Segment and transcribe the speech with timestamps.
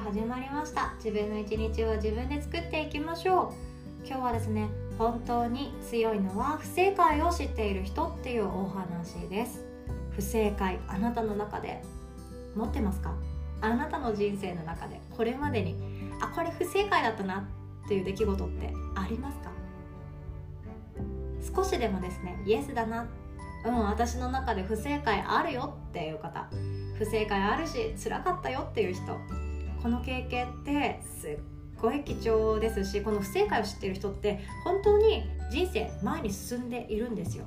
[0.00, 0.94] 始まりました。
[1.02, 3.52] 自分の一日を自分で作っていきましょ
[4.04, 4.06] う。
[4.06, 9.64] 今日はですね本当に強いのは不正解を知っている人っていうお話です。
[10.12, 11.82] 不正解あなたの中で。
[12.54, 13.12] 持ってますか？
[13.60, 15.00] あなたの人生の中で。
[15.16, 15.74] これまでに
[16.20, 17.48] あこれ不正解だったな
[17.84, 19.50] っていう出来事ってありますか？
[21.56, 23.08] 少しでもですねイエスだな。
[23.66, 26.48] うん私の中で不正解あるよっていう方。
[26.96, 29.02] 不正解あるし辛かったよっていう人。
[29.82, 31.38] この経験ってすっ
[31.80, 37.44] ごい貴重ですしこの不正解を知っている人って本当に人生前に進んでいるんですよ。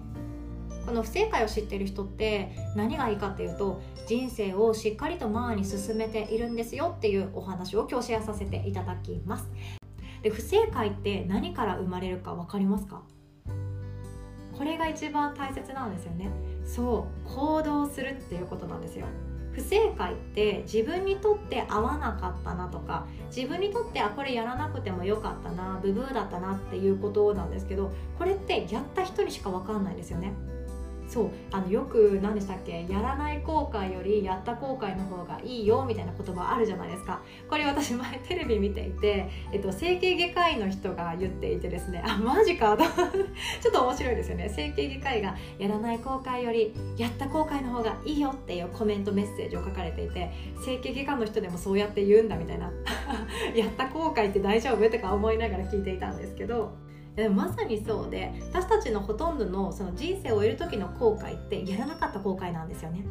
[0.85, 9.51] この不正解を知っている人って何がいいかっていうと人生をしっかりと前に進めているんですよっていうお話を今日シェアさせていただきます。
[10.23, 13.03] で不正解って何から生まれるか分かりますか？
[14.57, 16.31] これが一番大切なんですよね。
[16.65, 19.05] そう行動するっていうことなんですよ。
[19.53, 30.33] 不正解って自分にとって合わなかったなとか自分にとってあこれやらなくてもよかったなブブーだったなっていうことなんですけどこれってやった人にしか分かんないですよね。
[31.11, 37.21] そうあのよく何でしたっけやらない後悔よりやった後悔の方がいいよみたいな言葉あるじゃないですか。
[37.49, 42.77] これ私前テレビ見ていて、えっと、整形外科医の人が言っていてですねあマジか
[43.61, 44.47] ちょっと面白いですよね。
[44.47, 50.31] 整形外科医がやらない後悔よりやった後悔の方がいいよっていうコメントメッセージを書かれていて
[50.65, 52.71] 整形外科の人でもそうやって言うんだみたいな。
[53.53, 54.89] やった後悔って大丈夫？
[54.89, 56.71] とか思いながら聞いていたんですけど。
[57.15, 63.03] でまさにそうで私たちのほとんどのその人生を終える時の後悔ってやらなかった後悔なんですよね。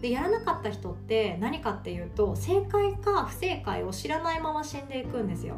[0.00, 5.56] でやらなかった人って何かっていうと正解か不正解を知らないまま死んでいくんですよ。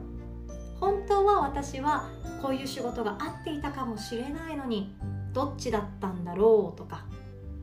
[0.80, 2.08] 本当は私は
[2.42, 4.92] こういう仕事があっていたかもしれないのに
[5.32, 7.04] どっちだったんだろうとか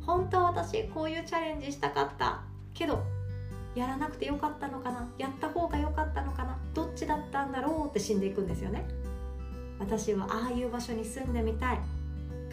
[0.05, 2.41] 本当は私こういうチャレンジしたかった
[2.73, 3.03] けど
[3.75, 8.87] やらなくてよかったのかなやった方が良かったのかなどっちだったんだろうって死んでいくんですよね。
[9.79, 11.79] 私はああいう場所に住んでみたい。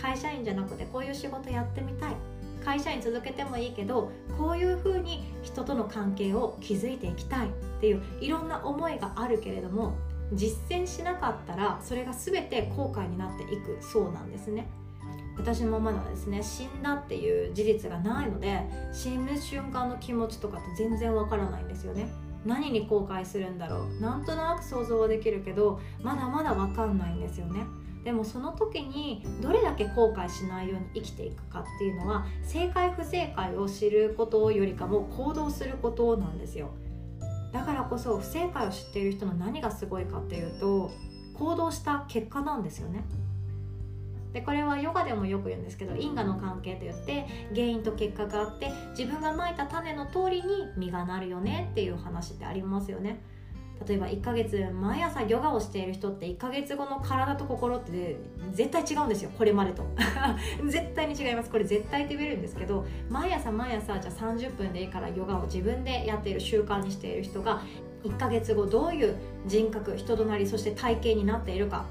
[0.01, 2.17] 会社員じゃなくてこういう仕事やってみたい。
[2.65, 7.51] 会社員続けてもいいけどこういうふうに人との関係を築いていきたいっ
[7.81, 9.95] ていういろんな思いがあるけれども
[10.33, 14.67] 実践しなかったらそれが全て後悔になっていくそうなんですね。
[15.39, 18.63] 私もまだですね死んだっていう事実がないので
[18.93, 22.09] 死ぬ瞬間の気持ちとかって全然わからないんですよね
[22.47, 24.01] 何に後悔するんだろう。
[24.01, 27.65] なんとなく想像はできるけどまだまだ分かんないんですよね。
[28.05, 36.71] でもその時にどれだけ後悔しないように生きていくかっていうのは正解不正解を知ることよりかも行動することなんですよ。
[37.53, 40.91] だからこそ不正解を知っている人の何がすごいかっていうと
[41.35, 43.05] 行動した結果なんですよね
[44.37, 53.23] でこれはヨガでもよく言うんですけど因果の関係といって原因と結果があって自分がまいた種の通りに実がなるよねっていう話ってありますよね。
[53.87, 58.17] 例えば1ヶ月毎朝ヨガをしている人って1ヶ月後の体と心って
[58.53, 59.87] 絶対違うんですよこれまでと。
[60.69, 61.49] 絶対に違います。
[61.49, 67.63] これ絶対って言えるんですけど毎朝毎朝じゃあ30分でいいからヨガを自分でやっている習慣にしている人が
[68.05, 69.15] 1ヶ月後どういう
[69.47, 71.87] 人格人となりそして体型になっているか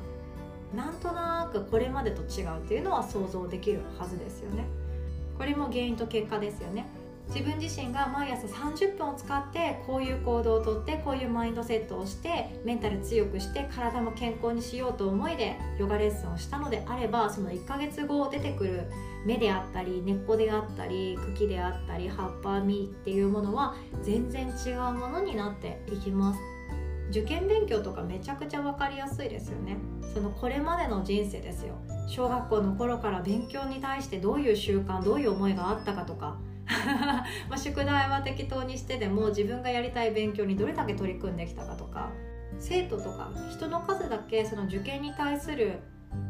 [0.75, 4.66] なんとなくこれまでと違うっていうのは想像できるはずですよね。
[5.38, 6.86] これも原因と結果ですよね。
[7.28, 18.84] 自分自身が毎朝30分を使ってこういう行動をとってこういうマインドセットをしてメンタル強くして体も健康にしようと思いでヨガレッスンをしたのであればその1ヶ月後出てくる
[19.25, 26.55] 芽であったり根っこであったり茎であったり葉っぱ実っていうものは全然違うものになっていきます。
[27.10, 29.78] 受験勉強とかめちゃくちゃ分かりやすいですよね。
[30.14, 31.76] そのこれまでの人生ですよ。
[32.08, 36.38] 小学校の頃から勉強に対してどういう習慣どういう思いがあったかとか。
[37.48, 42.10] ま宿題は適当にしてでも自分がやりたい勉強にどれだけ取り組んできたかとか。
[42.58, 45.80] 生徒とか人の数だけその受験に対する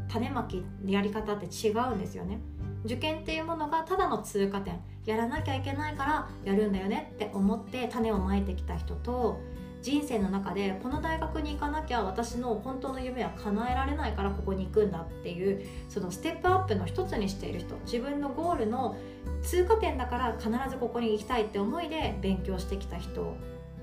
[0.08, 2.40] 種まきやり方って違うんですよね。
[2.84, 4.80] 受験っていうものがただの通過点。
[5.06, 9.40] やらなきゃいけないからやるんだよねって思って種をまいてきた人と
[9.86, 18.98] 人生の中でこの大学に行かなきゃ私の本当の夢は叶えられないからここに行くんだっていうそのステップアップの一つにしている人自分のゴールの
[19.44, 23.38] 通過点だから必ずここに行きたいって思いで勉強してきた人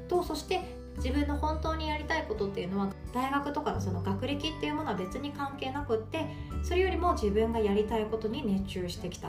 [0.09, 0.61] とそして
[0.97, 6.27] 自分の本当にやりたいことっていうのは大学とかのその学歴っていうものは別に関係なくって
[6.65, 9.29] それよりも自分がやりたいことに熱中してきた。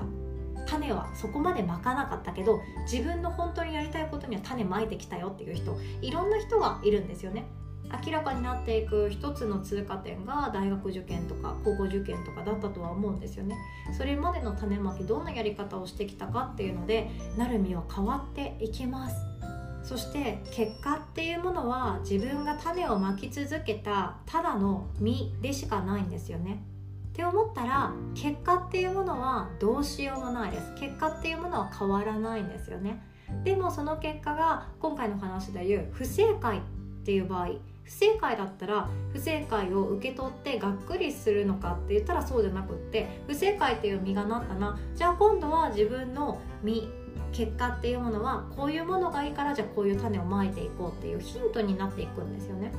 [0.74, 2.62] 種はそこまでまかなかったけど
[2.92, 7.46] 自分の本当にやりたいことには種まいてきたよっていう人いろんな人がいるんですよね。
[8.06, 13.56] 明らかになっていく一つの通過点が大学受験とか高校受験とかだったとは思うんですよね。
[13.96, 19.16] それまでの種まきどんなやり方をしてきたかっていうのでなるみは変わっていきます。
[19.84, 26.64] そして結果っていうものは自分が種をまき続けたただの実でしかないんですよね。
[27.14, 30.74] って思ったら結果っていうものはどうしようもないです。
[30.74, 33.04] 結果っていうものは変わらないんですよね。
[33.44, 36.62] でもその結果が今回の話でいう不正解っ
[37.06, 37.50] ていう場合
[37.84, 44.80] 不正解だったら不正解を受け取ってがっくりするのかって言ったらそうじゃなくって不正解っていう実がなったな。
[44.96, 46.90] じゃあ今度は自分の実
[47.32, 52.72] 結果っていうものはこういうものがいいからじゃあこういう種をまいていこうっていうヒントになっていくんですよね。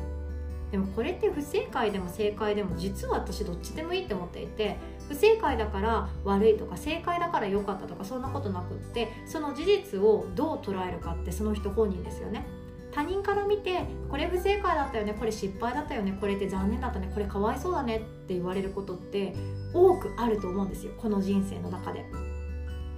[0.75, 4.77] でもこれって不正解でも正解でも実は私どっちでもいいって思っていて
[5.09, 12.45] 不正解だから悪いとか正解だから良かったとかそんなことなくってその事実をどう捉えるかってその人本人ですよね。
[12.91, 19.33] 他人から見てこれ不正解だったよねこれ失敗だったよねこれって残念だったねこれかわいそうだねって言われることって
[19.73, 20.93] 多くあると思うんですよ。
[20.99, 22.05] この人生の中で。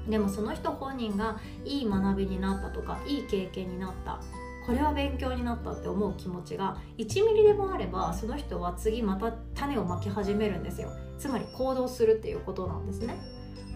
[0.09, 4.19] でもその人本人がいい学びになったとかいい経験になった。
[4.67, 10.91] これは勉強になったって思う気持ちが1ミリでもあればその人は次また種をまき始めるんですよ。
[11.19, 13.17] つまり行動するっていうことなんですね。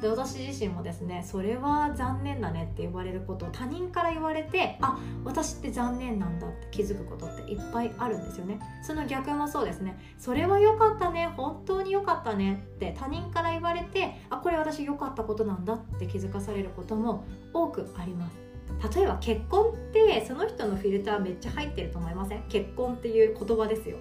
[0.01, 8.59] で私自身もですねそれは残念だねって言われることを他人から言われてあ私って残念なんだって気づくことっていっぱいあるんですよね。
[8.83, 9.97] その逆もそうですね。
[10.19, 18.50] それは良かったね本当に良かったねって他人から言われてあこれ私良かったことなんだって気づかされることも多くあります。
[18.95, 22.43] 例えば結婚ってその人のフィルターめっちゃ入ってると思いません？
[22.49, 23.99] 結婚っていう言葉ですよ。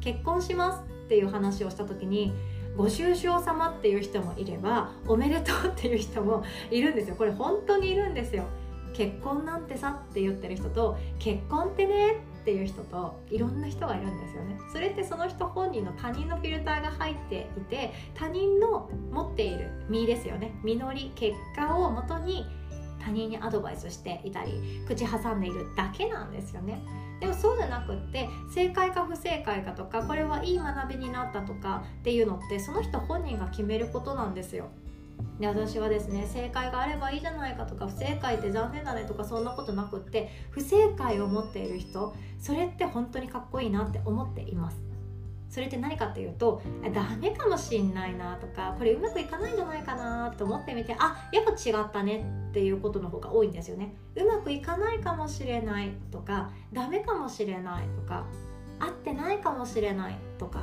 [0.00, 2.32] 結婚しますっていう話をした時に
[2.76, 7.16] ご愁傷様っていう人もいればおめでとうっていう人もいるんですよ。
[7.16, 8.44] これ本当にいるんですよ。
[8.94, 14.58] 結婚なんてさって言ってる人と結婚ってねっていう人といろんな人がいるんですよね。
[14.72, 20.54] それってその人本人の他人のフィルターが入っていて他人の持っている身ですよね。
[20.62, 22.46] 実り結果をもとに
[22.98, 26.82] 他人にアドバイスしていたり口挟んでいるだけなんですよね
[27.20, 34.68] でもそうじゃなくって正解か不正解かとかこれはいい学びになったとかっていうのってその人本人が決めることなんですよ。
[35.40, 44.78] で私はですね正解があればいいじゃないかとか不正解って残念だねとかそんなことなくって不正解を持っている人それって本当にかっこいいなって思っています
[45.56, 46.60] それって何かっていうと
[46.92, 53.94] ダメかもしんないなとかこれうまくいかないんじゃないかなと思ってみてあやっぱ違ったねっていうことの方が多いんですよね。
[54.16, 58.26] うまくいかないかもしれないとかダメかもしれないとか
[58.78, 60.60] 合ってないかもしれないとか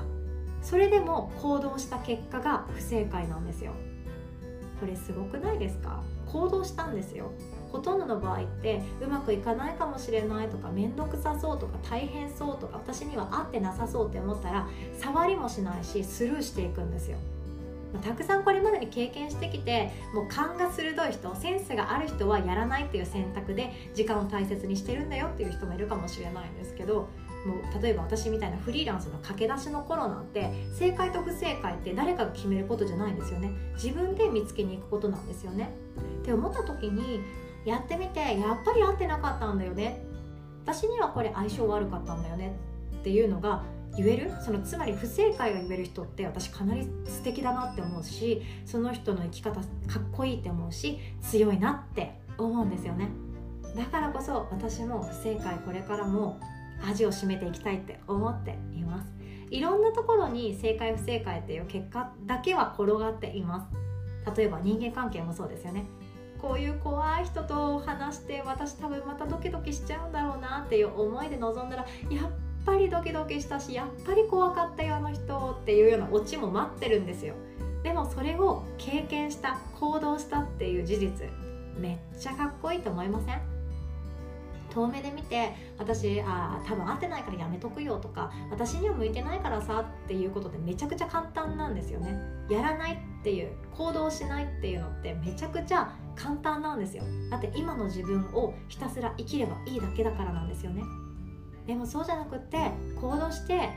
[0.62, 3.72] それでも行動した結果が不正解なんですよ。
[4.80, 6.04] これすごくないですか？
[6.32, 7.32] 行動したんですよ。
[7.74, 14.68] ほとんどの場合ってうまくいかないかもしれないとか面倒くさそうとか大変そうとか私には合ってなさそうって思ったら
[15.00, 17.18] 触りもしないしスルーしていくんですよ。
[18.04, 27.08] たくさんこれまでに経験してきてもう勘が鋭い人センスがある人はやらないっていう選択で時間を大切にしてるんだよっていう人もいるかもしれないんですけど
[27.46, 35.70] もう例えば私みたいなフリーランスの駆け出しの頃なんて正解と不正解って誰かが決めることじゃないんですよね自分で見つけに行くことなんですよね
[36.22, 37.22] って思った時に
[37.66, 40.04] やってみてやっぱり合ってなかったんだよね。
[40.64, 42.56] 私にはこれ相性悪かったんだよね。
[43.00, 43.64] っていうのが
[43.96, 44.32] 言える？
[44.42, 49.66] そのつまり不正解が言える人って私かなり素敵だなって思うしその人の生き方かっ
[50.12, 53.10] こいいって思うし強いなって思うんですよね。
[53.76, 56.40] だからこそ私も不正解これからも
[56.88, 59.14] 味を占めていきたいって思っています。
[59.50, 63.68] いろんなところに正解不正解っていう結果だけは転がっています。
[64.36, 65.86] 例えば人間関係もそうですよね。
[66.44, 72.30] こういう怖い人と話して私多分またドキドキしちゃうんだろうなっていう思いで臨んだらやっ
[72.66, 77.36] ぱりドキドキしたしやっぱり怖かったよあの人っていうようなオチも待ってるんですよ
[77.82, 81.30] でもそれを経験した行動したっていう事実
[81.78, 83.42] めっちゃかっこいいと思いません
[84.74, 92.20] 遠目で見て私あ多分合ってないからやめとくよとか私には向いてないからさっていうことでめちゃくちゃ簡単なんですよね
[92.50, 97.04] やらないっていう行動しないっていうのってめちゃくちゃ簡単なんですよ。
[97.30, 100.84] だって今の自分をひたすら生きればいいだけだからなんですよね。
[101.68, 103.70] でもそうじゃなくって行動して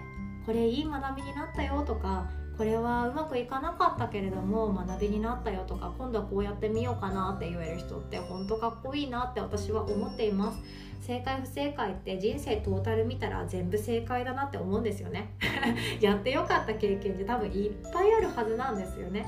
[0.44, 10.58] これいい学びになったよとかこれはうまくいかなかったけれども学びになったよとか今度はこうやってみようかなって言える人って本当かっこいいなって私は思っています。
[11.02, 15.34] 正解不正解って人生トータル見たら全部正解だなって思うんですよね。
[16.00, 19.26] やってよかった経験って多分いっぱいあるはずなんですよね。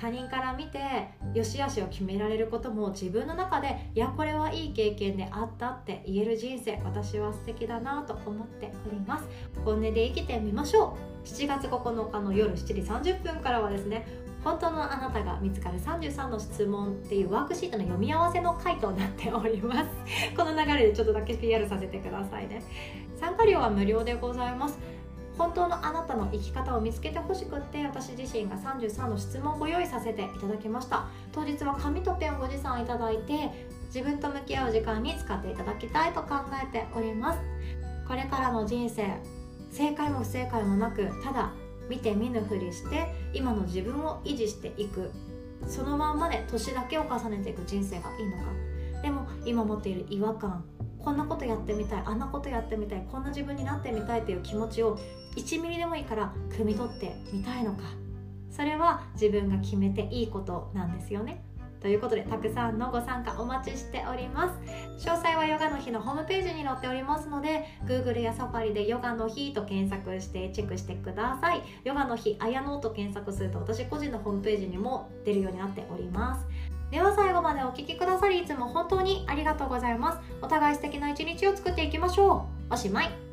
[0.00, 0.78] 他人から見て
[1.34, 9.24] 良し悪しを決められることも自分の中でいやこれはいい経験であったって言える人生私は素敵だなと思っております。
[9.64, 11.26] 本音で生きてみましょう。
[11.26, 14.06] 7月9日の夜7時30分からはですね
[14.42, 19.90] 本当のあなたが見つかる33の質問っていうワークシートの読み合わせの回となっております。
[20.34, 22.62] この流れでちょっとだけ PR させてくださいね。
[23.16, 24.78] 参加料は無料でございます。
[25.40, 31.06] 本当のあなたの生き方を見つけてほしくって私自身が33の質問をご用意させていただきました。
[31.32, 33.48] 当日は紙とペンをご持参いただいて
[33.86, 37.40] 自分と向き合う時間に使っていただきたいと考えております。
[38.06, 39.16] これからの人生
[39.70, 41.52] 正解も不正解もなくただ
[41.88, 45.10] 見て見ぬふりして今の自分を維持していく。
[45.66, 48.44] そのまんまで年だけを重ねていく人生がいいのか。
[49.02, 50.62] でも今持っている違和感
[51.04, 54.98] こんなことやってみたいあんなことやってみたいこんな自分になってみたいという気持ちを
[55.36, 57.82] 1ミリでもいいから汲み取ってみたいのか。
[58.50, 61.44] それは自分が決めていいことなんですよね。
[61.80, 65.08] ということでたくさんのご参加お待ちしております。
[65.08, 71.62] 詳細はヨガの日のホームページに載っておりますので Google やサファリでヨガの日と検索してチェックしてください。
[71.84, 76.46] ヨガの日あやのと検索すると私個人のホームページにも出るようになっております。
[76.90, 80.18] では最後までお聴きくださりいつも本当にありがとうございます。
[80.42, 82.74] お互い素敵な一日を作っていきましょう。
[82.74, 83.29] おしまい。